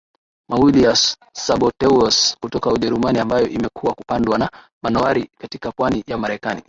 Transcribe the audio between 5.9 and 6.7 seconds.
ya Marekani